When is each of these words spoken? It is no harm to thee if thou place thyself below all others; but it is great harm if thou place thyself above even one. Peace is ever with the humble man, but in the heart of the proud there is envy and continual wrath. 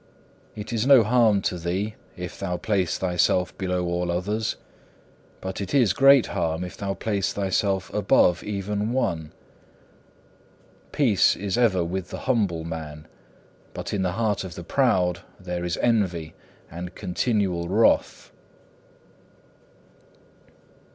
It 0.55 0.73
is 0.73 0.87
no 0.87 1.03
harm 1.03 1.43
to 1.43 1.59
thee 1.59 1.93
if 2.17 2.39
thou 2.39 2.57
place 2.57 2.97
thyself 2.97 3.55
below 3.55 3.85
all 3.85 4.09
others; 4.09 4.55
but 5.41 5.61
it 5.61 5.75
is 5.75 5.93
great 5.93 6.25
harm 6.33 6.63
if 6.63 6.75
thou 6.75 6.95
place 6.95 7.31
thyself 7.31 7.93
above 7.93 8.43
even 8.43 8.93
one. 8.93 9.31
Peace 10.91 11.35
is 11.35 11.55
ever 11.55 11.83
with 11.83 12.09
the 12.09 12.21
humble 12.25 12.63
man, 12.63 13.07
but 13.75 13.93
in 13.93 14.01
the 14.01 14.13
heart 14.13 14.43
of 14.43 14.55
the 14.55 14.63
proud 14.63 15.19
there 15.39 15.63
is 15.63 15.77
envy 15.83 16.33
and 16.71 16.95
continual 16.95 17.67
wrath. 17.69 18.31